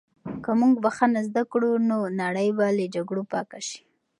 [0.43, 3.79] که موږ بښنه زده کړو، نو نړۍ به له جګړو پاکه شي.